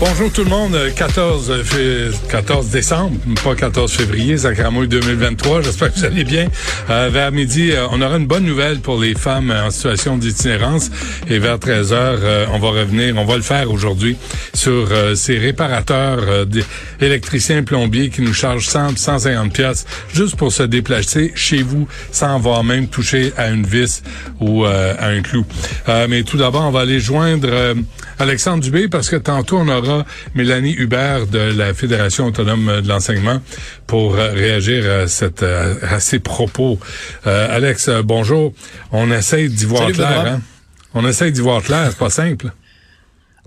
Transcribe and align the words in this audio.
Bonjour 0.00 0.32
tout 0.32 0.44
le 0.44 0.48
monde, 0.48 0.78
14, 0.96 1.62
fé- 1.62 2.08
14 2.30 2.68
décembre, 2.70 3.18
pas 3.44 3.54
14 3.54 3.92
février, 3.92 4.38
Sacramouille 4.38 4.88
2023. 4.88 5.60
J'espère 5.60 5.92
que 5.92 5.98
vous 5.98 6.04
allez 6.06 6.24
bien. 6.24 6.48
Euh, 6.88 7.10
vers 7.12 7.30
midi, 7.32 7.70
euh, 7.72 7.86
on 7.90 8.00
aura 8.00 8.16
une 8.16 8.26
bonne 8.26 8.44
nouvelle 8.46 8.80
pour 8.80 8.98
les 8.98 9.14
femmes 9.14 9.50
euh, 9.50 9.66
en 9.66 9.70
situation 9.70 10.16
d'itinérance. 10.16 10.90
Et 11.28 11.38
vers 11.38 11.58
13 11.58 11.92
heures, 11.92 12.18
euh, 12.22 12.46
on 12.50 12.58
va 12.58 12.70
revenir, 12.70 13.14
on 13.18 13.26
va 13.26 13.36
le 13.36 13.42
faire 13.42 13.70
aujourd'hui, 13.70 14.16
sur 14.54 14.88
euh, 14.90 15.14
ces 15.14 15.36
réparateurs 15.36 16.20
euh, 16.26 16.46
électriciens 17.02 17.62
plombiers 17.62 18.08
qui 18.08 18.22
nous 18.22 18.32
chargent 18.34 18.68
100, 18.68 18.96
150 18.96 19.52
pièces 19.52 19.84
juste 20.14 20.36
pour 20.36 20.50
se 20.50 20.62
déplacer 20.62 21.32
chez 21.34 21.62
vous 21.62 21.86
sans 22.10 22.36
avoir 22.36 22.64
même 22.64 22.88
touché 22.88 23.34
à 23.36 23.50
une 23.50 23.66
vis 23.66 24.02
ou 24.40 24.64
euh, 24.64 24.94
à 24.98 25.08
un 25.08 25.20
clou. 25.20 25.44
Euh, 25.90 26.06
mais 26.08 26.22
tout 26.22 26.38
d'abord, 26.38 26.62
on 26.62 26.70
va 26.70 26.80
aller 26.80 27.00
joindre 27.00 27.48
euh, 27.50 27.74
Alexandre 28.18 28.62
Dubé 28.62 28.88
parce 28.88 29.10
que 29.10 29.16
tantôt, 29.16 29.58
on 29.58 29.68
aura 29.68 29.89
Mélanie 30.34 30.74
Hubert 30.74 31.26
de 31.26 31.38
la 31.38 31.74
Fédération 31.74 32.26
autonome 32.26 32.80
de 32.82 32.88
l'enseignement 32.88 33.40
pour 33.86 34.14
euh, 34.14 34.32
réagir 34.32 34.90
à, 34.90 35.06
cette, 35.06 35.42
euh, 35.42 35.74
à 35.82 36.00
ces 36.00 36.18
propos. 36.18 36.78
Euh, 37.26 37.54
Alex, 37.54 37.90
bonjour. 38.04 38.52
On 38.92 39.10
essaye 39.10 39.48
d'y 39.48 39.64
voir 39.64 39.82
Salut, 39.82 39.94
clair. 39.94 40.26
Hein? 40.26 40.40
On 40.94 41.06
essaye 41.06 41.32
d'y 41.32 41.40
voir 41.40 41.62
clair, 41.62 41.88
c'est 41.90 41.98
pas 41.98 42.10
simple. 42.10 42.52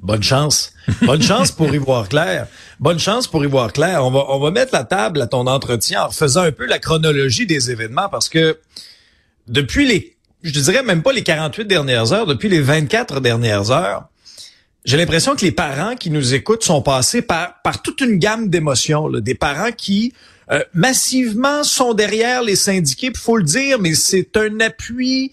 Bonne 0.02 0.24
chance. 0.24 0.74
Bonne 1.02 1.22
chance 1.22 1.52
pour 1.52 1.74
y 1.74 1.78
voir 1.78 2.10
clair. 2.10 2.48
Bonne 2.80 3.00
chance 3.00 3.26
pour 3.28 3.44
y 3.46 3.48
voir 3.48 3.72
clair. 3.72 4.04
On 4.04 4.12
va, 4.12 4.26
on 4.30 4.40
va 4.40 4.52
mettre 4.52 4.74
la 4.74 4.84
table 4.84 5.22
à 5.22 5.28
ton 5.28 5.48
entretien 5.48 6.04
en 6.04 6.12
faisant 6.12 6.44
un 6.44 6.52
peu 6.52 6.66
la 6.66 6.80
chronologie 6.80 7.46
des 7.46 7.72
événements 7.72 8.10
parce 8.10 8.28
que 8.28 8.60
depuis 9.48 9.88
les, 9.88 10.18
je 10.42 10.60
dirais 10.60 10.84
même 10.84 11.04
pas 11.04 11.14
les 11.14 11.24
48 11.24 11.66
dernières 11.66 12.12
heures, 12.12 12.26
depuis 12.26 12.50
les 12.50 12.60
24 12.60 13.22
dernières 13.22 13.72
heures, 13.72 14.10
j'ai 14.86 14.98
l'impression 14.98 15.36
que 15.36 15.46
les 15.46 15.52
parents 15.52 15.96
qui 15.96 16.10
nous 16.10 16.34
écoutent 16.34 16.64
sont 16.64 16.82
passés 16.82 17.22
par, 17.22 17.62
par 17.62 17.82
toute 17.82 18.02
une 18.02 18.18
gamme 18.18 18.50
d'émotions. 18.50 19.10
Des 19.10 19.36
parents 19.36 19.72
qui 19.72 20.14
euh, 20.52 20.62
massivement 20.74 21.64
sont 21.64 21.94
derrière 21.94 22.44
les 22.44 22.58
syndiqués. 22.58 23.12
Il 23.14 23.18
faut 23.18 23.38
le 23.38 23.44
dire, 23.44 23.80
mais 23.80 23.94
c'est 23.96 24.36
un 24.36 24.60
appui 24.60 25.32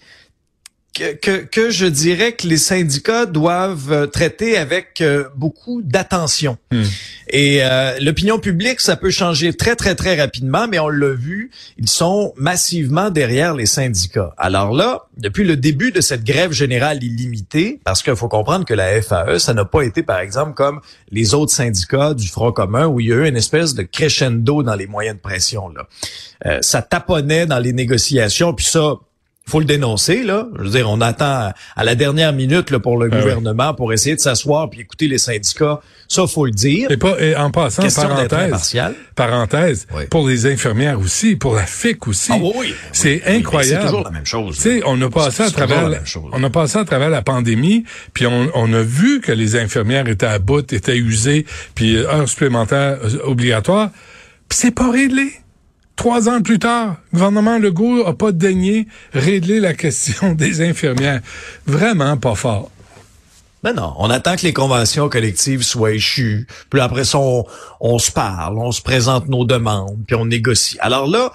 que, 0.93 1.13
que, 1.13 1.45
que 1.45 1.69
je 1.69 1.85
dirais 1.85 2.33
que 2.33 2.47
les 2.47 2.57
syndicats 2.57 3.25
doivent 3.25 3.91
euh, 3.91 4.07
traiter 4.07 4.57
avec 4.57 4.99
euh, 5.01 5.29
beaucoup 5.35 5.81
d'attention. 5.81 6.57
Hmm. 6.71 6.83
Et 7.29 7.63
euh, 7.63 7.97
l'opinion 8.01 8.39
publique, 8.39 8.81
ça 8.81 8.97
peut 8.97 9.09
changer 9.09 9.53
très, 9.53 9.77
très, 9.77 9.95
très 9.95 10.19
rapidement, 10.19 10.67
mais 10.67 10.79
on 10.79 10.89
l'a 10.89 11.13
vu, 11.13 11.49
ils 11.77 11.89
sont 11.89 12.33
massivement 12.35 13.09
derrière 13.09 13.53
les 13.55 13.65
syndicats. 13.65 14.33
Alors 14.37 14.73
là, 14.73 15.07
depuis 15.17 15.45
le 15.45 15.55
début 15.55 15.91
de 15.93 16.01
cette 16.01 16.25
grève 16.25 16.51
générale 16.51 17.01
illimitée, 17.01 17.79
parce 17.85 18.03
qu'il 18.03 18.15
faut 18.17 18.27
comprendre 18.27 18.65
que 18.65 18.73
la 18.73 19.01
FAE, 19.01 19.39
ça 19.39 19.53
n'a 19.53 19.63
pas 19.63 19.83
été, 19.83 20.03
par 20.03 20.19
exemple, 20.19 20.55
comme 20.55 20.81
les 21.09 21.33
autres 21.33 21.53
syndicats 21.53 22.13
du 22.13 22.27
Front 22.27 22.51
commun, 22.51 22.87
où 22.87 22.99
il 22.99 23.07
y 23.07 23.13
a 23.13 23.15
eu 23.15 23.27
une 23.27 23.37
espèce 23.37 23.75
de 23.75 23.83
crescendo 23.83 24.61
dans 24.61 24.75
les 24.75 24.87
moyens 24.87 25.15
de 25.15 25.21
pression. 25.21 25.69
Là. 25.69 25.87
Euh, 26.47 26.57
ça 26.61 26.81
taponnait 26.81 27.45
dans 27.45 27.59
les 27.59 27.71
négociations, 27.71 28.53
puis 28.53 28.65
ça, 28.65 28.95
faut 29.47 29.59
le 29.59 29.65
dénoncer 29.65 30.23
là. 30.23 30.47
Je 30.57 30.63
veux 30.63 30.69
dire, 30.69 30.89
on 30.89 31.01
attend 31.01 31.51
à 31.75 31.83
la 31.83 31.95
dernière 31.95 32.31
minute 32.31 32.69
là, 32.69 32.79
pour 32.79 32.97
le 32.97 33.09
Ah 33.11 33.15
oui. 33.15 33.21
gouvernement 33.21 33.73
pour 33.73 33.91
essayer 33.91 34.15
de 34.15 34.21
s'asseoir 34.21 34.69
puis 34.69 34.81
écouter 34.81 35.07
les 35.07 35.17
syndicats. 35.17 35.81
Ça, 36.07 36.27
faut 36.27 36.45
le 36.45 36.51
dire. 36.51 36.89
Et, 36.91 36.97
pas, 36.97 37.19
et 37.19 37.35
en 37.35 37.51
passant, 37.51 37.81
Question 37.83 38.07
parenthèse, 38.07 38.75
parenthèse 39.15 39.87
Oui. 39.95 40.03
pour 40.09 40.27
les 40.27 40.45
infirmières 40.45 40.99
aussi, 40.99 41.35
pour 41.35 41.55
la 41.55 41.65
FIC 41.65 42.07
aussi. 42.07 42.31
Ah 42.33 42.37
oui. 42.55 42.73
C'est 42.93 43.23
incroyable. 43.25 43.81
C'est 43.81 43.87
toujours 43.87 44.03
la 44.03 44.11
même 44.11 44.25
chose. 44.25 44.65
On 44.85 45.01
a 45.01 45.09
passé 45.09 45.43
à 45.43 45.49
travers, 45.51 45.89
la 45.89 45.99
on 46.33 46.43
a 46.43 46.49
passé 46.49 46.77
à 46.77 46.85
travers 46.85 47.09
la 47.09 47.21
pandémie, 47.21 47.83
puis 48.13 48.27
on, 48.27 48.49
on 48.53 48.71
a 48.73 48.81
vu 48.81 49.21
que 49.21 49.31
les 49.31 49.55
infirmières 49.55 50.07
étaient 50.07 50.25
à 50.25 50.39
bout, 50.39 50.71
étaient 50.71 50.97
usées, 50.97 51.45
puis 51.75 51.97
heures 51.97 52.27
supplémentaires 52.29 52.99
euh, 53.03 53.19
obligatoires. 53.23 53.89
Puis 54.49 54.59
c'est 54.59 54.71
pas 54.75 54.91
réglé. 54.91 55.31
Trois 56.01 56.29
ans 56.29 56.41
plus 56.41 56.57
tard, 56.57 56.95
le 57.11 57.19
gouvernement 57.19 57.59
Legault 57.59 58.07
a 58.07 58.17
pas 58.17 58.31
daigné 58.31 58.87
régler 59.13 59.59
la 59.59 59.75
question 59.75 60.31
des 60.33 60.67
infirmières. 60.67 61.21
Vraiment 61.67 62.17
pas 62.17 62.33
fort. 62.33 62.71
Ben 63.61 63.73
non, 63.73 63.93
on 63.99 64.09
attend 64.09 64.35
que 64.35 64.41
les 64.41 64.51
conventions 64.51 65.09
collectives 65.09 65.61
soient 65.61 65.91
échues. 65.91 66.47
Puis 66.71 66.81
après 66.81 67.03
ça, 67.03 67.19
on, 67.19 67.45
on 67.79 67.99
se 67.99 68.11
parle, 68.11 68.57
on 68.57 68.71
se 68.71 68.81
présente 68.81 69.27
nos 69.27 69.45
demandes, 69.45 69.99
puis 70.07 70.15
on 70.15 70.25
négocie. 70.25 70.75
Alors 70.79 71.05
là, 71.05 71.31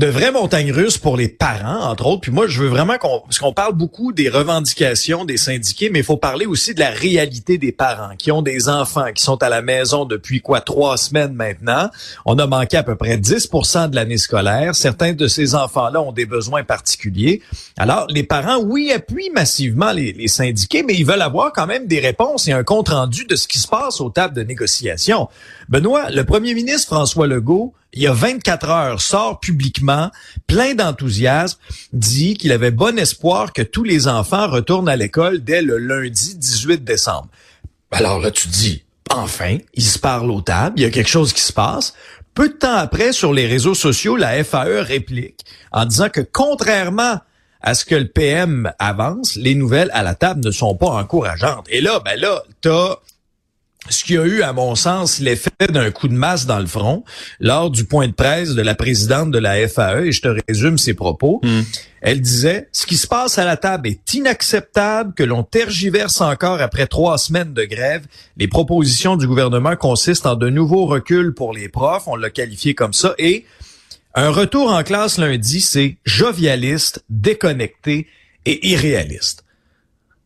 de 0.00 0.06
vraies 0.06 0.32
montagnes 0.32 0.72
russes 0.72 0.96
pour 0.96 1.18
les 1.18 1.28
parents, 1.28 1.90
entre 1.90 2.06
autres. 2.06 2.22
Puis 2.22 2.32
moi, 2.32 2.46
je 2.46 2.62
veux 2.62 2.68
vraiment 2.68 2.96
qu'on... 2.96 3.20
Parce 3.20 3.38
qu'on 3.38 3.52
parle 3.52 3.74
beaucoup 3.74 4.14
des 4.14 4.30
revendications 4.30 5.26
des 5.26 5.36
syndiqués, 5.36 5.90
mais 5.90 5.98
il 5.98 6.04
faut 6.04 6.16
parler 6.16 6.46
aussi 6.46 6.72
de 6.72 6.80
la 6.80 6.88
réalité 6.88 7.58
des 7.58 7.70
parents 7.70 8.16
qui 8.16 8.32
ont 8.32 8.40
des 8.40 8.70
enfants, 8.70 9.12
qui 9.14 9.22
sont 9.22 9.42
à 9.42 9.50
la 9.50 9.60
maison 9.60 10.06
depuis 10.06 10.40
quoi, 10.40 10.62
trois 10.62 10.96
semaines 10.96 11.34
maintenant. 11.34 11.90
On 12.24 12.38
a 12.38 12.46
manqué 12.46 12.78
à 12.78 12.82
peu 12.82 12.96
près 12.96 13.18
10 13.18 13.50
de 13.90 13.94
l'année 13.94 14.16
scolaire. 14.16 14.74
Certains 14.74 15.12
de 15.12 15.28
ces 15.28 15.54
enfants-là 15.54 16.00
ont 16.00 16.12
des 16.12 16.24
besoins 16.24 16.64
particuliers. 16.64 17.42
Alors, 17.76 18.06
les 18.08 18.22
parents, 18.22 18.58
oui, 18.58 18.92
appuient 18.92 19.30
massivement 19.34 19.92
les, 19.92 20.14
les 20.14 20.28
syndiqués, 20.28 20.82
mais 20.82 20.94
ils 20.94 21.04
veulent 21.04 21.20
avoir 21.20 21.52
quand 21.52 21.66
même 21.66 21.86
des 21.86 22.00
réponses 22.00 22.48
et 22.48 22.52
un 22.52 22.64
compte-rendu 22.64 23.26
de 23.26 23.36
ce 23.36 23.46
qui 23.46 23.58
se 23.58 23.68
passe 23.68 24.00
aux 24.00 24.08
tables 24.08 24.34
de 24.34 24.44
négociation. 24.44 25.28
Benoît, 25.68 26.08
le 26.10 26.24
premier 26.24 26.54
ministre 26.54 26.86
François 26.86 27.26
Legault, 27.26 27.74
il 27.92 28.02
y 28.02 28.06
a 28.06 28.12
24 28.12 28.68
heures, 28.68 29.00
sort 29.00 29.40
publiquement, 29.40 30.10
plein 30.46 30.74
d'enthousiasme, 30.74 31.58
dit 31.92 32.36
qu'il 32.36 32.52
avait 32.52 32.70
bon 32.70 32.98
espoir 32.98 33.52
que 33.52 33.62
tous 33.62 33.84
les 33.84 34.08
enfants 34.08 34.48
retournent 34.48 34.88
à 34.88 34.96
l'école 34.96 35.42
dès 35.42 35.62
le 35.62 35.78
lundi 35.78 36.36
18 36.36 36.84
décembre. 36.84 37.28
Alors 37.90 38.20
là, 38.20 38.30
tu 38.30 38.48
dis, 38.48 38.84
enfin, 39.10 39.58
ils 39.74 39.82
se 39.84 39.98
parlent 39.98 40.30
aux 40.30 40.42
tables, 40.42 40.78
il 40.78 40.82
y 40.82 40.86
a 40.86 40.90
quelque 40.90 41.08
chose 41.08 41.32
qui 41.32 41.42
se 41.42 41.52
passe. 41.52 41.94
Peu 42.34 42.48
de 42.48 42.54
temps 42.54 42.76
après, 42.76 43.12
sur 43.12 43.32
les 43.32 43.46
réseaux 43.46 43.74
sociaux, 43.74 44.16
la 44.16 44.42
FAE 44.44 44.82
réplique 44.82 45.44
en 45.72 45.84
disant 45.84 46.08
que 46.08 46.20
contrairement 46.20 47.18
à 47.60 47.74
ce 47.74 47.84
que 47.84 47.94
le 47.94 48.06
PM 48.06 48.72
avance, 48.78 49.36
les 49.36 49.54
nouvelles 49.54 49.90
à 49.92 50.02
la 50.02 50.14
table 50.14 50.44
ne 50.44 50.50
sont 50.50 50.74
pas 50.74 50.88
encourageantes. 50.88 51.66
Et 51.68 51.80
là, 51.80 52.00
ben 52.00 52.18
là, 52.18 52.42
t'as 52.60 52.96
ce 53.88 54.04
qui 54.04 54.16
a 54.18 54.24
eu, 54.24 54.42
à 54.42 54.52
mon 54.52 54.74
sens, 54.74 55.20
l'effet 55.20 55.50
d'un 55.68 55.90
coup 55.90 56.06
de 56.06 56.14
masse 56.14 56.46
dans 56.46 56.58
le 56.58 56.66
front 56.66 57.04
lors 57.40 57.70
du 57.70 57.84
point 57.84 58.06
de 58.08 58.12
presse 58.12 58.50
de 58.50 58.62
la 58.62 58.74
présidente 58.74 59.30
de 59.30 59.38
la 59.38 59.66
FAE, 59.66 60.06
et 60.06 60.12
je 60.12 60.20
te 60.20 60.28
résume 60.48 60.78
ses 60.78 60.94
propos. 60.94 61.40
Elle 62.02 62.20
disait, 62.20 62.68
ce 62.72 62.86
qui 62.86 62.96
se 62.96 63.06
passe 63.06 63.38
à 63.38 63.44
la 63.44 63.56
table 63.56 63.88
est 63.88 64.14
inacceptable, 64.14 65.14
que 65.14 65.22
l'on 65.22 65.42
tergiverse 65.42 66.20
encore 66.20 66.60
après 66.60 66.86
trois 66.86 67.18
semaines 67.18 67.52
de 67.52 67.64
grève. 67.64 68.06
Les 68.36 68.48
propositions 68.48 69.16
du 69.16 69.26
gouvernement 69.26 69.76
consistent 69.76 70.26
en 70.26 70.36
de 70.36 70.50
nouveaux 70.50 70.86
reculs 70.86 71.34
pour 71.34 71.52
les 71.52 71.68
profs, 71.68 72.06
on 72.06 72.16
l'a 72.16 72.30
qualifié 72.30 72.74
comme 72.74 72.92
ça, 72.92 73.14
et 73.18 73.44
un 74.14 74.30
retour 74.30 74.72
en 74.72 74.82
classe 74.82 75.18
lundi, 75.18 75.60
c'est 75.60 75.96
jovialiste, 76.04 77.04
déconnecté 77.08 78.06
et 78.44 78.68
irréaliste. 78.68 79.44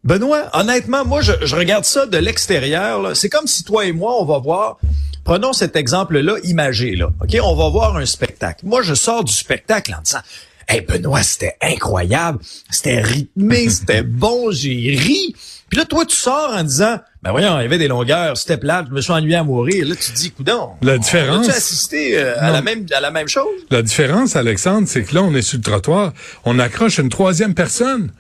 Benoît, 0.05 0.51
honnêtement, 0.53 1.05
moi, 1.05 1.23
je, 1.23 1.33
je 1.43 1.57
regarde 1.57 1.85
ça 1.85 2.07
de 2.07 2.19
l'extérieur. 2.19 3.17
C'est 3.17 3.29
comme 3.31 3.47
si 3.47 3.65
toi 3.65 3.87
et 3.87 3.93
moi, 3.93 4.15
on 4.21 4.25
va 4.25 4.39
voir. 4.39 4.79
Prenons 5.25 5.55
cet 5.55 5.77
exemple-là 5.77 6.35
imagé. 6.45 6.95
Là, 6.97 7.09
ok, 7.23 7.37
on 7.43 7.55
va 7.57 7.69
voir 7.71 7.97
un 7.97 8.05
spectacle. 8.05 8.67
Moi, 8.67 8.83
je 8.83 8.93
sors 8.95 9.25
du 9.25 9.33
spectacle 9.33 9.95
en 9.99 10.03
disant. 10.03 10.21
Hey 10.67 10.81
Benoît, 10.81 11.23
c'était 11.23 11.57
incroyable, 11.61 12.39
c'était 12.71 12.99
rythmé, 13.03 13.69
c'était 13.69 14.03
bon, 14.03 14.51
j'ai 14.51 14.97
ri. 14.99 15.35
Puis 15.69 15.79
là, 15.79 15.85
toi, 15.85 16.07
tu 16.07 16.17
sors 16.17 16.55
en 16.55 16.63
disant, 16.63 16.99
ben 17.23 17.33
voyons, 17.33 17.59
il 17.59 17.63
y 17.63 17.65
avait 17.67 17.77
des 17.77 17.89
longueurs, 17.89 18.35
c'était 18.39 18.57
plate, 18.57 18.87
je 18.89 18.95
me 18.95 19.03
suis 19.03 19.13
ennuyé 19.13 19.37
à 19.37 19.45
mourir. 19.45 19.87
Là, 19.87 19.95
tu 19.95 20.11
te 20.13 20.17
dis, 20.17 20.31
coudon. 20.31 20.71
La 20.81 20.97
différence- 20.97 21.47
Tu 21.47 21.53
assisté 21.53 22.19
euh, 22.19 22.35
à 22.41 22.51
la 22.51 22.63
même 22.63 22.87
à 22.95 23.01
la 23.03 23.11
même 23.11 23.29
chose? 23.29 23.45
La 23.71 23.83
différence, 23.83 24.37
Alexandre, 24.37 24.89
c'est 24.89 25.03
que 25.05 25.15
là, 25.15 25.23
on 25.23 25.35
est 25.35 25.43
sur 25.43 25.59
le 25.59 25.63
trottoir, 25.65 26.15
on 26.47 26.59
accroche 26.59 26.97
une 26.99 27.11
troisième 27.11 27.53
personne, 27.55 28.11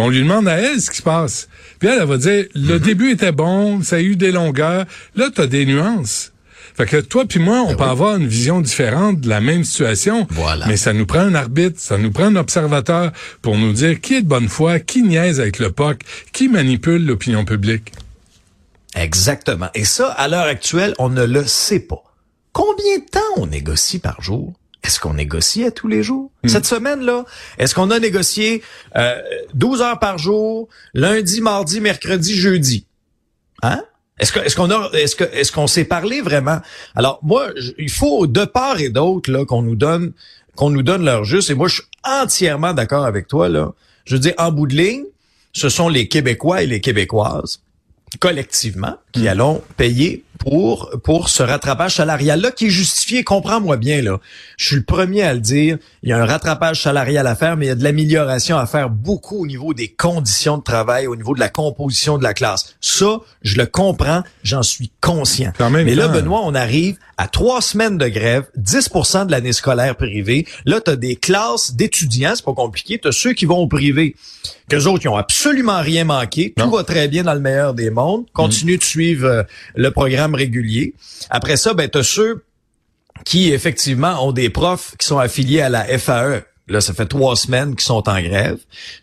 puis 0.00 0.06
on 0.06 0.10
lui 0.10 0.22
demande 0.22 0.48
à 0.48 0.56
elle 0.56 0.80
ce 0.80 0.90
qui 0.90 0.96
se 0.96 1.02
passe. 1.02 1.48
Puis 1.78 1.86
elle, 1.86 1.98
elle 2.00 2.08
va 2.08 2.16
dire, 2.16 2.46
le 2.54 2.78
début 2.78 3.10
était 3.10 3.32
bon, 3.32 3.82
ça 3.82 3.96
a 3.96 4.00
eu 4.00 4.16
des 4.16 4.32
longueurs. 4.32 4.86
Là, 5.14 5.28
tu 5.34 5.42
as 5.42 5.46
des 5.46 5.66
nuances. 5.66 6.32
Fait 6.74 6.86
que 6.86 6.96
toi 6.96 7.26
puis 7.26 7.38
moi, 7.38 7.60
on 7.66 7.74
peut 7.74 7.84
avoir 7.84 8.16
une 8.16 8.26
vision 8.26 8.62
différente 8.62 9.20
de 9.20 9.28
la 9.28 9.42
même 9.42 9.62
situation. 9.62 10.26
Voilà. 10.30 10.66
Mais 10.68 10.78
ça 10.78 10.94
nous 10.94 11.04
prend 11.04 11.20
un 11.20 11.34
arbitre, 11.34 11.78
ça 11.78 11.98
nous 11.98 12.10
prend 12.12 12.24
un 12.24 12.36
observateur 12.36 13.12
pour 13.42 13.58
nous 13.58 13.74
dire 13.74 14.00
qui 14.00 14.14
est 14.14 14.22
de 14.22 14.26
bonne 14.26 14.48
foi, 14.48 14.78
qui 14.78 15.02
niaise 15.02 15.38
avec 15.38 15.58
le 15.58 15.70
POC, 15.70 15.98
qui 16.32 16.48
manipule 16.48 17.04
l'opinion 17.04 17.44
publique. 17.44 17.92
Exactement. 18.94 19.68
Et 19.74 19.84
ça, 19.84 20.08
à 20.12 20.28
l'heure 20.28 20.46
actuelle, 20.46 20.94
on 20.98 21.10
ne 21.10 21.26
le 21.26 21.44
sait 21.44 21.80
pas. 21.80 22.02
Combien 22.52 22.98
de 22.98 23.04
temps 23.04 23.20
on 23.36 23.46
négocie 23.48 23.98
par 23.98 24.22
jour? 24.22 24.54
Est-ce 24.82 24.98
qu'on 24.98 25.14
négocie 25.14 25.64
à 25.64 25.70
tous 25.70 25.88
les 25.88 26.02
jours? 26.02 26.30
Cette 26.46 26.64
semaine-là, 26.64 27.24
est-ce 27.58 27.74
qu'on 27.74 27.90
a 27.90 27.98
négocié 27.98 28.62
euh, 28.96 29.20
12 29.54 29.82
heures 29.82 29.98
par 29.98 30.16
jour, 30.16 30.68
lundi, 30.94 31.40
mardi, 31.40 31.80
mercredi, 31.80 32.34
jeudi? 32.34 32.86
Hein? 33.62 33.82
Est-ce 34.18 34.32
que 34.32 34.40
est-ce 34.40 34.56
qu'on 34.56 34.70
a 34.70 34.90
est-ce 34.92 35.16
que 35.16 35.24
est-ce 35.24 35.50
qu'on 35.52 35.66
s'est 35.66 35.84
parlé 35.84 36.20
vraiment? 36.20 36.60
Alors 36.94 37.18
moi, 37.22 37.48
il 37.78 37.90
faut 37.90 38.26
de 38.26 38.44
part 38.44 38.80
et 38.80 38.90
d'autre 38.90 39.30
là 39.30 39.44
qu'on 39.44 39.62
nous 39.62 39.76
donne 39.76 40.12
qu'on 40.56 40.70
nous 40.70 40.82
donne 40.82 41.04
leur 41.04 41.24
juste 41.24 41.50
et 41.50 41.54
moi 41.54 41.68
je 41.68 41.76
suis 41.76 41.84
entièrement 42.04 42.74
d'accord 42.74 43.04
avec 43.04 43.28
toi 43.28 43.48
là. 43.48 43.72
Je 44.04 44.14
veux 44.14 44.20
dire 44.20 44.34
en 44.38 44.52
bout 44.52 44.66
de 44.66 44.76
ligne, 44.76 45.04
ce 45.52 45.68
sont 45.68 45.88
les 45.88 46.08
Québécois 46.08 46.62
et 46.62 46.66
les 46.66 46.80
Québécoises 46.80 47.60
collectivement 48.18 48.96
qui 49.12 49.22
mm. 49.22 49.28
allons 49.28 49.62
payer 49.76 50.24
pour 50.40 50.90
pour 51.04 51.28
ce 51.28 51.42
rattrapage 51.42 51.96
salarial 51.96 52.40
là 52.40 52.50
qui 52.50 52.66
est 52.66 52.70
justifié 52.70 53.22
comprends-moi 53.22 53.76
bien 53.76 54.02
là. 54.02 54.18
Je 54.56 54.66
suis 54.66 54.76
le 54.76 54.82
premier 54.82 55.22
à 55.22 55.34
le 55.34 55.40
dire 55.40 55.76
il 56.02 56.08
y 56.08 56.12
a 56.12 56.18
un 56.18 56.24
rattrapage 56.24 56.82
salarial 56.82 57.26
à 57.26 57.36
faire 57.36 57.56
mais 57.56 57.66
il 57.66 57.68
y 57.68 57.72
a 57.72 57.74
de 57.74 57.84
l'amélioration 57.84 58.56
à 58.56 58.66
faire 58.66 58.88
beaucoup 58.88 59.42
au 59.42 59.46
niveau 59.46 59.74
des 59.74 59.88
conditions 59.88 60.56
de 60.58 60.62
travail 60.62 61.06
au 61.06 61.14
niveau 61.14 61.34
de 61.34 61.40
la 61.40 61.50
composition 61.50 62.18
de 62.18 62.22
la 62.22 62.34
classe. 62.34 62.74
Ça 62.80 63.20
je 63.42 63.56
le 63.56 63.66
comprends 63.66 64.22
j'en 64.42 64.62
suis 64.62 64.90
conscient. 65.00 65.52
Mais 65.70 65.94
là 65.94 66.08
Benoît 66.08 66.40
on 66.42 66.54
arrive 66.54 66.96
à 67.18 67.28
trois 67.28 67.60
semaines 67.60 67.98
de 67.98 68.08
grève 68.08 68.46
10% 68.58 69.26
de 69.26 69.30
l'année 69.30 69.52
scolaire 69.52 69.94
privée. 69.94 70.46
Là 70.64 70.80
tu 70.80 70.90
as 70.90 70.96
des 70.96 71.16
classes 71.16 71.74
d'étudiants 71.74 72.32
c'est 72.34 72.44
pas 72.44 72.54
compliqué 72.54 72.98
tu 72.98 73.08
as 73.08 73.12
ceux 73.12 73.34
qui 73.34 73.44
vont 73.44 73.58
au 73.58 73.68
privé. 73.68 74.16
Qu'eux 74.70 74.86
autres, 74.86 75.04
ils 75.04 75.08
ont 75.08 75.16
absolument 75.16 75.80
rien 75.80 76.04
manqué. 76.04 76.54
Tout 76.56 76.70
va 76.70 76.84
très 76.84 77.08
bien 77.08 77.24
dans 77.24 77.34
le 77.34 77.40
meilleur 77.40 77.74
des 77.74 77.90
mondes. 77.90 78.24
Continue 78.32 78.78
de 78.78 78.82
suivre 78.84 79.26
euh, 79.26 79.42
le 79.74 79.90
programme 79.90 80.29
régulier. 80.34 80.94
Après 81.30 81.56
ça, 81.56 81.74
ben, 81.74 81.88
as 81.94 82.02
ceux 82.02 82.44
qui, 83.24 83.52
effectivement, 83.52 84.26
ont 84.26 84.32
des 84.32 84.50
profs 84.50 84.94
qui 84.98 85.06
sont 85.06 85.18
affiliés 85.18 85.60
à 85.60 85.68
la 85.68 85.84
FAE. 85.98 86.42
Là, 86.68 86.80
ça 86.80 86.94
fait 86.94 87.06
trois 87.06 87.34
semaines 87.34 87.74
qu'ils 87.74 87.86
sont 87.86 88.08
en 88.08 88.20
grève. 88.22 88.58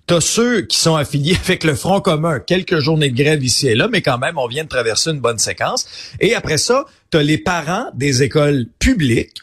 T'as 0.06 0.22
ceux 0.22 0.62
qui 0.62 0.78
sont 0.78 0.96
affiliés 0.96 1.38
avec 1.44 1.64
le 1.64 1.76
Front 1.76 2.00
commun. 2.00 2.40
Quelques 2.40 2.80
journées 2.80 3.10
de 3.10 3.22
grève 3.22 3.44
ici 3.44 3.68
et 3.68 3.76
là, 3.76 3.90
mais 3.92 4.02
quand 4.02 4.18
même, 4.18 4.38
on 4.38 4.48
vient 4.48 4.64
de 4.64 4.70
traverser 4.70 5.12
une 5.12 5.20
bonne 5.20 5.38
séquence. 5.38 5.86
Et 6.22 6.34
après 6.34 6.58
ça, 6.58 6.86
t'as 7.10 7.22
les 7.22 7.38
parents 7.38 7.88
des 7.94 8.24
écoles 8.24 8.68
publiques 8.80 9.36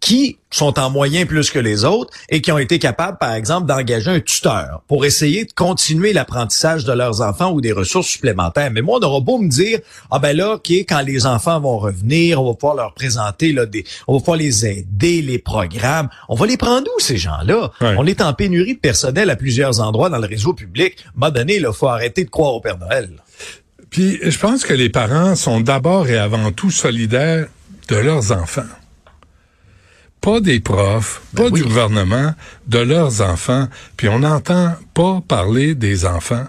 qui 0.00 0.38
sont 0.50 0.78
en 0.78 0.90
moyen 0.90 1.26
plus 1.26 1.50
que 1.50 1.58
les 1.58 1.84
autres 1.84 2.12
et 2.28 2.40
qui 2.40 2.50
ont 2.52 2.58
été 2.58 2.78
capables, 2.78 3.18
par 3.18 3.34
exemple, 3.34 3.66
d'engager 3.66 4.10
un 4.10 4.20
tuteur 4.20 4.82
pour 4.88 5.04
essayer 5.04 5.44
de 5.44 5.52
continuer 5.52 6.12
l'apprentissage 6.12 6.84
de 6.84 6.92
leurs 6.92 7.20
enfants 7.20 7.52
ou 7.52 7.60
des 7.60 7.72
ressources 7.72 8.08
supplémentaires. 8.08 8.70
Mais 8.70 8.80
moi, 8.80 8.98
on 9.00 9.06
aura 9.06 9.20
beau 9.20 9.38
me 9.38 9.48
dire, 9.48 9.80
ah 10.10 10.18
ben 10.18 10.36
là, 10.36 10.54
ok, 10.54 10.70
quand 10.70 11.00
les 11.00 11.26
enfants 11.26 11.60
vont 11.60 11.78
revenir, 11.78 12.40
on 12.40 12.48
va 12.48 12.54
pouvoir 12.54 12.76
leur 12.76 12.94
présenter 12.94 13.52
là, 13.52 13.66
des, 13.66 13.84
on 14.06 14.14
va 14.14 14.20
pouvoir 14.20 14.38
les 14.38 14.66
aider, 14.66 15.22
les 15.22 15.38
programmes. 15.38 16.08
On 16.28 16.34
va 16.34 16.46
les 16.46 16.56
prendre 16.56 16.86
où 16.96 17.00
ces 17.00 17.16
gens-là? 17.16 17.72
On 17.80 18.06
est 18.06 18.20
en 18.20 18.32
pénurie 18.32 18.74
de 18.74 18.80
personnel 18.80 19.30
à 19.30 19.36
plusieurs 19.36 19.80
endroits 19.80 20.08
dans 20.08 20.18
le 20.18 20.26
réseau 20.26 20.54
public. 20.54 20.96
À 21.20 21.30
donné, 21.30 21.56
il 21.56 21.68
faut 21.74 21.88
arrêter 21.88 22.24
de 22.24 22.30
croire 22.30 22.54
au 22.54 22.60
Père 22.60 22.78
Noël. 22.78 23.10
Puis, 23.90 24.18
je 24.22 24.38
pense 24.38 24.64
que 24.64 24.74
les 24.74 24.88
parents 24.88 25.34
sont 25.34 25.60
d'abord 25.60 26.08
et 26.08 26.18
avant 26.18 26.52
tout 26.52 26.70
solidaires 26.70 27.46
de 27.88 27.96
leurs 27.96 28.32
enfants 28.32 28.62
pas 30.26 30.40
des 30.40 30.58
profs, 30.58 31.22
ben 31.32 31.44
pas 31.44 31.50
du 31.50 31.62
gouvernement, 31.62 32.34
de 32.66 32.80
leurs 32.80 33.20
enfants, 33.20 33.68
puis 33.96 34.08
on 34.08 34.18
n'entend 34.18 34.74
pas 34.92 35.22
parler 35.26 35.76
des 35.76 36.04
enfants. 36.04 36.46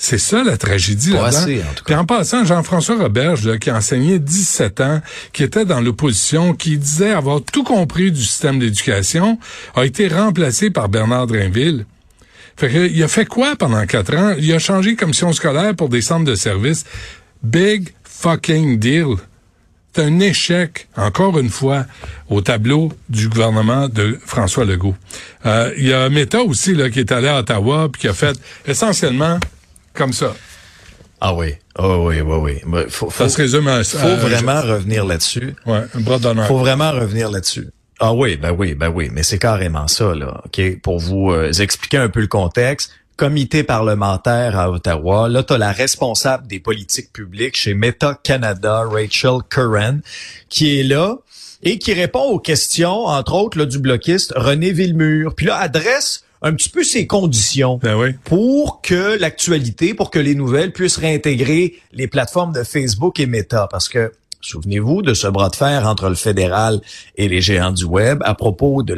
C'est 0.00 0.18
ça 0.18 0.44
la 0.44 0.56
tragédie 0.56 1.10
là-dedans. 1.10 1.66
Puis 1.84 1.94
en 1.96 2.04
passant, 2.04 2.44
Jean-François 2.44 2.96
Roberge, 2.96 3.58
qui 3.58 3.70
a 3.70 3.76
enseigné 3.76 4.20
17 4.20 4.80
ans, 4.82 5.00
qui 5.32 5.42
était 5.42 5.64
dans 5.64 5.80
l'opposition, 5.80 6.54
qui 6.54 6.78
disait 6.78 7.10
avoir 7.10 7.40
tout 7.42 7.64
compris 7.64 8.12
du 8.12 8.22
système 8.22 8.60
d'éducation, 8.60 9.40
a 9.74 9.84
été 9.84 10.06
remplacé 10.06 10.70
par 10.70 10.88
Bernard 10.88 11.26
Drinville. 11.26 11.86
Fait 12.56 12.68
que, 12.68 12.86
il 12.86 13.02
a 13.02 13.08
fait 13.08 13.26
quoi 13.26 13.56
pendant 13.56 13.84
quatre 13.86 14.14
ans? 14.14 14.36
Il 14.38 14.52
a 14.52 14.60
changé 14.60 14.94
commission 14.94 15.32
scolaire 15.32 15.74
pour 15.74 15.88
des 15.88 16.02
centres 16.02 16.24
de 16.24 16.36
services. 16.36 16.84
Big 17.42 17.94
fucking 18.04 18.78
deal 18.78 19.16
c'est 19.98 20.04
un 20.04 20.20
échec, 20.20 20.86
encore 20.96 21.40
une 21.40 21.48
fois, 21.48 21.84
au 22.28 22.40
tableau 22.40 22.92
du 23.08 23.28
gouvernement 23.28 23.88
de 23.88 24.16
François 24.24 24.64
Legault. 24.64 24.94
Euh, 25.44 25.74
il 25.76 25.88
y 25.88 25.92
a 25.92 26.08
Meta 26.08 26.40
aussi 26.40 26.74
là, 26.74 26.88
qui 26.88 27.00
est 27.00 27.10
allé 27.10 27.26
à 27.26 27.40
Ottawa 27.40 27.88
puis 27.90 28.02
qui 28.02 28.08
a 28.08 28.12
fait 28.12 28.38
essentiellement 28.64 29.40
comme 29.94 30.12
ça. 30.12 30.36
Ah 31.20 31.34
oui, 31.34 31.54
oh 31.76 32.06
oui, 32.06 32.20
oui, 32.20 32.60
oui. 32.64 32.82
Faut, 32.88 33.10
ça 33.10 33.28
se 33.28 33.36
résume 33.38 33.66
à 33.66 33.82
Faut 33.82 34.16
vraiment 34.16 34.60
revenir 34.60 35.04
là-dessus. 35.04 35.56
Ouais, 35.66 35.82
un 35.92 36.00
bras 36.00 36.20
d'honneur. 36.20 36.46
Faut 36.46 36.58
vraiment 36.58 36.92
revenir 36.92 37.28
là-dessus. 37.28 37.66
Ah 37.98 38.14
oui, 38.14 38.36
ben 38.36 38.54
oui, 38.56 38.76
ben 38.76 38.92
oui, 38.94 39.10
mais 39.12 39.24
c'est 39.24 39.40
carrément 39.40 39.88
ça 39.88 40.14
là. 40.14 40.42
Ok, 40.44 40.80
pour 40.80 41.00
vous 41.00 41.32
euh, 41.32 41.50
expliquer 41.50 41.96
un 41.96 42.08
peu 42.08 42.20
le 42.20 42.28
contexte 42.28 42.92
comité 43.18 43.64
parlementaire 43.64 44.56
à 44.56 44.70
Ottawa. 44.70 45.28
Là, 45.28 45.42
tu 45.42 45.52
as 45.52 45.58
la 45.58 45.72
responsable 45.72 46.46
des 46.46 46.60
politiques 46.60 47.12
publiques 47.12 47.56
chez 47.56 47.74
Meta 47.74 48.18
Canada, 48.22 48.84
Rachel 48.88 49.40
Curran, 49.50 49.98
qui 50.48 50.78
est 50.78 50.84
là 50.84 51.16
et 51.64 51.78
qui 51.78 51.92
répond 51.92 52.22
aux 52.22 52.38
questions, 52.38 53.06
entre 53.06 53.34
autres, 53.34 53.58
là, 53.58 53.66
du 53.66 53.80
bloquiste 53.80 54.32
René 54.36 54.70
Villemur. 54.70 55.34
Puis 55.34 55.46
là, 55.46 55.56
adresse 55.56 56.24
un 56.42 56.54
petit 56.54 56.68
peu 56.68 56.84
ses 56.84 57.08
conditions 57.08 57.80
ben 57.82 58.14
pour 58.22 58.80
que 58.80 59.18
l'actualité, 59.18 59.94
pour 59.94 60.12
que 60.12 60.20
les 60.20 60.36
nouvelles 60.36 60.72
puissent 60.72 60.98
réintégrer 60.98 61.74
les 61.92 62.06
plateformes 62.06 62.52
de 62.52 62.62
Facebook 62.62 63.18
et 63.18 63.26
Meta. 63.26 63.66
Parce 63.68 63.88
que 63.88 64.12
Souvenez-vous 64.40 65.02
de 65.02 65.14
ce 65.14 65.26
bras 65.26 65.48
de 65.48 65.56
fer 65.56 65.86
entre 65.86 66.08
le 66.08 66.14
fédéral 66.14 66.80
et 67.16 67.28
les 67.28 67.40
géants 67.40 67.72
du 67.72 67.84
web 67.84 68.20
à 68.24 68.34
propos 68.34 68.82
du 68.82 68.94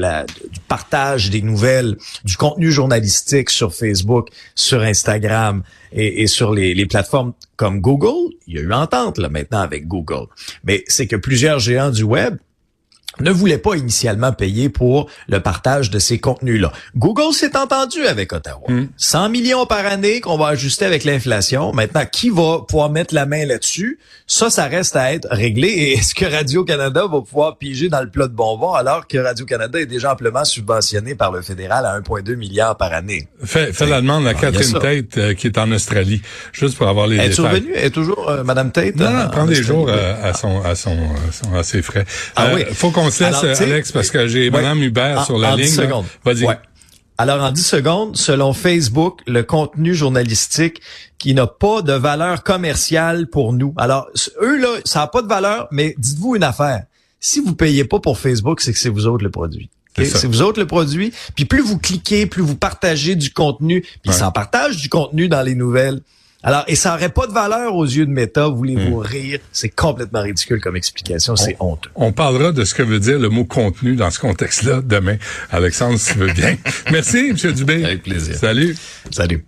partage 0.69 1.31
des 1.31 1.41
nouvelles, 1.43 1.97
du 2.25 2.37
contenu 2.37 2.71
journalistique 2.71 3.51
sur 3.51 3.75
Facebook, 3.75 4.29
sur 4.55 4.83
Instagram 4.83 5.63
et, 5.93 6.27
sur 6.27 6.53
les, 6.53 6.75
les, 6.75 6.87
plateformes 6.87 7.33
comme 7.57 7.81
Google. 7.81 8.35
Il 8.47 8.57
y 8.57 8.59
a 8.59 8.63
eu 8.63 8.73
entente 8.73 9.19
là 9.19 9.29
maintenant 9.29 9.61
avec 9.61 9.89
Google. 9.89 10.27
Mais 10.65 10.85
c'est 10.87 11.07
que 11.07 11.17
plusieurs 11.17 11.59
géants 11.59 11.91
du 11.91 12.03
web 12.03 12.37
ne 13.21 13.31
voulait 13.31 13.59
pas 13.59 13.75
initialement 13.75 14.33
payer 14.33 14.69
pour 14.69 15.09
le 15.29 15.41
partage 15.41 15.91
de 15.91 15.99
ces 15.99 16.19
contenus-là. 16.19 16.73
Google 16.97 17.33
s'est 17.33 17.57
entendu 17.57 18.07
avec 18.07 18.33
Ottawa. 18.33 18.67
100 18.97 19.29
hmm. 19.29 19.33
millions 19.33 19.67
par 19.67 19.87
année 19.87 20.21
qu'on 20.21 20.37
va 20.37 20.49
ajuster 20.49 20.85
avec 20.85 21.05
l'inflation. 21.05 21.73
Maintenant, 21.73 22.05
qui 22.11 22.31
va 22.31 22.61
pouvoir 22.67 22.91
mettre 22.91 23.15
la 23.15 23.27
main 23.27 23.45
là-dessus? 23.47 23.99
Ça, 24.27 24.51
ça 24.51 24.67
reste 24.67 24.97
à 24.97 25.13
être 25.13 25.29
réglé. 25.31 25.69
Et 25.69 25.93
est-ce 25.95 26.15
que 26.15 26.25
Radio-Canada 26.25 27.03
va 27.11 27.21
pouvoir 27.21 27.57
piger 27.59 27.89
dans 27.89 28.01
le 28.01 28.11
plat 28.11 28.29
de 28.29 28.33
bonbons 28.33 28.73
alors 28.73 29.07
que 29.07 29.19
Radio-Canada 29.19 29.81
est 29.81 29.87
déjà 29.87 30.13
amplement 30.13 30.45
subventionné 30.45 31.15
par 31.15 31.33
le 31.33 31.43
fédéral 31.43 31.85
à 31.87 31.99
1,2 31.99 32.37
milliard 32.37 32.77
par 32.77 32.93
année? 32.93 33.29
Fais, 33.45 33.73
la 33.87 34.01
demande 34.01 34.27
à 34.27 34.35
Catherine 34.35 34.79
Tate 34.79 35.19
euh, 35.19 35.35
qui 35.35 35.49
est 35.49 35.59
en 35.59 35.71
Australie, 35.73 36.23
juste 36.53 36.77
pour 36.77 36.89
avoir 36.89 37.07
les 37.07 37.17
Elle 37.17 37.33
est 37.33 37.41
revenue? 37.41 37.73
Elle 37.75 37.85
est 37.87 37.91
toujours 37.91 38.29
euh, 38.29 38.45
Madame 38.45 38.71
Tate? 38.71 38.97
Non, 38.97 39.29
prend 39.31 39.47
des 39.47 39.63
jours 39.63 39.89
euh, 39.89 40.15
à, 40.23 40.33
son, 40.33 40.63
à, 40.63 40.75
son, 40.75 40.97
à, 41.55 41.63
ses 41.63 41.83
frais. 41.83 42.05
Ah 42.37 42.51
oui. 42.55 42.63
Faut 42.73 42.91
qu'on 42.91 43.10
se 43.11 43.25
laisse, 43.25 43.61
Alex, 43.61 43.93
parce 43.93 44.11
que 44.11 44.27
j'ai 44.27 44.51
Madame 44.51 44.83
Hubert 44.83 45.25
sur 45.25 45.39
la 45.39 45.57
ligne. 45.57 45.67
10 45.67 45.77
secondes. 45.77 46.07
Vas-y. 46.25 46.47
Alors, 47.19 47.43
en 47.43 47.53
10 47.53 47.63
secondes, 47.63 48.17
selon 48.17 48.55
Facebook, 48.55 49.21
le 49.27 49.43
contenu 49.43 49.95
journalistique 49.95 50.81
qui 51.19 51.35
n'a 51.35 51.47
pas 51.47 51.83
de 51.83 51.93
valeur 51.93 52.43
commerciale 52.43 53.27
pour 53.27 53.53
nous. 53.53 53.75
Alors, 53.77 54.09
eux, 54.41 54.59
là, 54.59 54.69
ça 54.87 55.01
n'a 55.01 55.07
pas 55.07 55.21
de 55.21 55.29
valeur, 55.29 55.69
mais 55.71 55.95
dites-vous 55.99 56.37
une 56.37 56.45
affaire. 56.45 56.85
Si 57.21 57.41
vous 57.41 57.55
payez 57.55 57.85
pas 57.85 58.01
pour 58.01 58.19
Facebook, 58.19 58.63
c'est 58.63 58.73
que 58.73 58.79
c'est 58.79 58.89
vous 58.89 59.07
autres 59.07 59.23
le 59.23 59.31
produit. 59.31 59.69
C'est 59.99 60.27
vous 60.27 60.41
autres 60.41 60.59
le 60.59 60.67
produit. 60.67 61.13
Puis 61.35 61.45
plus 61.45 61.61
vous 61.61 61.77
cliquez, 61.77 62.25
plus 62.25 62.43
vous 62.43 62.57
partagez 62.57 63.17
du 63.17 63.31
contenu, 63.33 63.83
puis 63.83 64.01
ils 64.07 64.15
s'en 64.15 64.33
partagent 64.33 64.79
du 64.79 64.89
contenu 64.89 65.29
dans 65.29 65.43
les 65.43 65.55
nouvelles. 65.55 66.01
Alors, 66.43 66.65
et 66.69 66.75
ça 66.75 66.93
n'aurait 66.93 67.11
pas 67.11 67.27
de 67.27 67.33
valeur 67.33 67.75
aux 67.75 67.85
yeux 67.85 68.07
de 68.07 68.11
Meta, 68.11 68.49
voulez-vous 68.49 69.01
hmm. 69.01 69.07
rire? 69.07 69.41
C'est 69.53 69.69
complètement 69.69 70.23
ridicule 70.23 70.61
comme 70.61 70.77
explication, 70.77 71.37
c'est 71.37 71.57
honteux. 71.61 71.91
On 71.95 72.13
parlera 72.13 72.53
de 72.53 72.65
ce 72.65 72.75
que 72.75 72.83
veut 72.83 73.01
dire 73.01 73.19
le 73.19 73.29
mot 73.29 73.45
contenu 73.45 73.95
dans 73.95 74.11
ce 74.11 74.19
contexte-là 74.19 74.81
demain. 74.83 75.17
Alexandre, 75.51 75.99
si 75.99 76.13
tu 76.13 76.19
veux 76.19 76.33
bien. 76.33 76.57
Merci, 76.91 77.31
M. 77.31 77.53
Dubé. 77.53 77.85
Avec 77.85 78.03
plaisir. 78.03 78.37
Salut. 78.37 78.77
Salut. 79.11 79.45